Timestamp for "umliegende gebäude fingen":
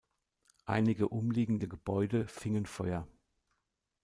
1.09-2.65